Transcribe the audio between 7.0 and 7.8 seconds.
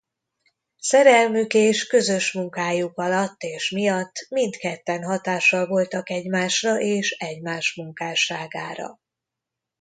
egymás